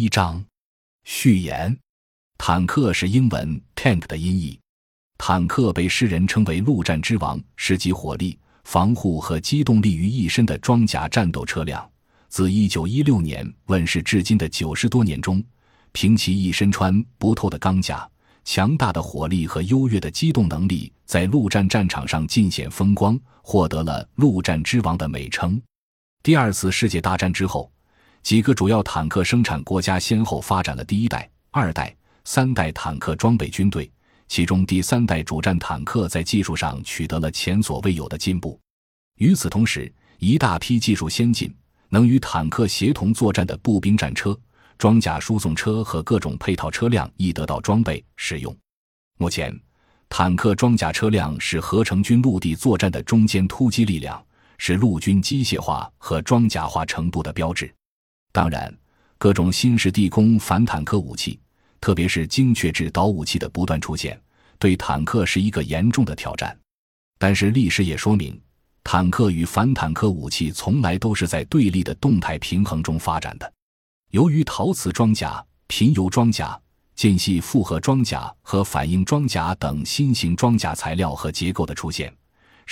[0.00, 0.42] 一章
[1.04, 1.76] 序言。
[2.38, 4.58] 坦克是英文 tank 的音译。
[5.18, 11.86] 坦克被世人称为陆战之王，是集火力、防护和机动力于一身的装甲战斗车辆。
[12.30, 15.44] 自1916年问世至今的九十多年中，
[15.92, 18.10] 凭其一身穿不透的钢甲、
[18.42, 25.60] 强大的火力和优越的机动能力，在陆战战场上尽显风光，获得了“陆战之王”的美称。
[26.22, 27.70] 第二次世界大战之后，
[28.22, 31.94] 几个主要坦克生产国家先后发展了第一代、二代、
[32.24, 33.90] 三代坦克装备军队，
[34.28, 38.58] 其中第三代主战坦克在技术上取得了前所未有的进步。
[39.16, 41.52] 与此同时，一大批技术先进、
[41.88, 44.38] 能与坦克协同作战的步兵战车、
[44.78, 48.54] 装甲输送车和各种配套车辆亦得到装备使用。
[49.18, 49.58] 目前，
[50.08, 54.22] 坦克装甲车辆是合成军陆地作战的中间突击力量，
[54.58, 57.72] 是陆军机械化和装甲化程度的标志。
[58.32, 58.72] 当然，
[59.18, 61.38] 各种新式地空反坦克武器，
[61.80, 64.20] 特别是精确制导武器的不断出现，
[64.58, 66.56] 对坦克是一个严重的挑战。
[67.18, 68.40] 但是历史也说明，
[68.84, 73.52] 坦克与反坦克武器从来都是在对立的动态平衡中发展的。
[74.12, 76.58] 由于陶瓷装甲、贫铀装甲、
[76.94, 82.12] 间隙复合装甲和反应装甲等新型装甲材料和结构的出现。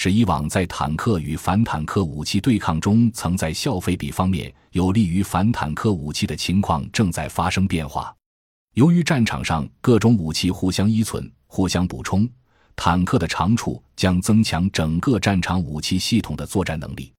[0.00, 8.14] 使以往在坦克与反坦克武器对抗中，曾在消费比方面有利于反坦克武器的情况正在发生变化。
[8.74, 12.30] 由于战场上各种武器互相依存、互相补充，
[12.76, 17.12] 坦克的长处将增强整个战场武器系统的作战能力，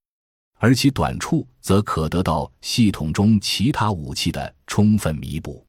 [0.57, 5.65] 而其短处则可得到系统中其他武器的充分弥补。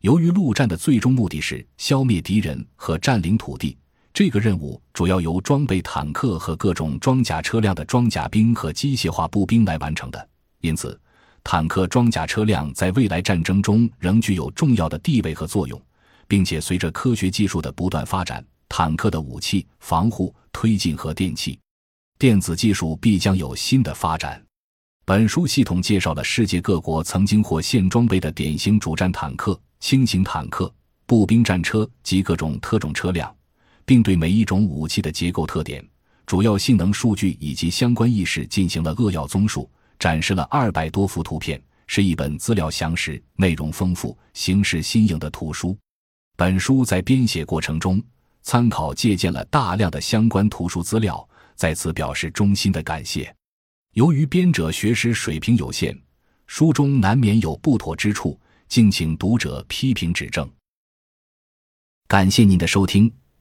[0.00, 3.76] 由于陆战的最终目的是消灭敌人和占领土地。
[4.16, 10.28] 这个任务主要由装备坦克和各种装甲车辆的装甲兵和机械化步兵来完成的，
[10.62, 10.98] 因此，
[11.44, 15.78] 坦克装甲车辆在未来战争中仍具有重要的地位和作用，
[16.26, 21.60] 并且随着科学技术的不断发展，坦克的武器、防护、推进和电气、
[22.18, 24.42] 电子技术必将有新的发展。
[25.04, 30.74] 本书系统介绍了世界各国曾经或现装备的典型主战坦克、轻型坦克、
[31.04, 33.30] 步兵战车及各种特种车辆。
[33.86, 35.82] 并对每一种武器的结构特点、
[36.26, 45.78] 主要性能数据以及相关意识进行了扼要综述，展示了二百多幅图片，是一本资料详实、内容丰富、形式新颖的图书。
[46.36, 48.02] 本书在编写过程中
[48.42, 53.34] 参考借鉴了大量的相关图书资料，在此表示衷心的感谢。
[53.94, 55.96] 由于编者学识水平有限，
[56.48, 58.38] 书中难免有不妥之处，
[58.68, 60.46] 敬请读者批评指正。
[62.08, 63.10] 感谢您的收听。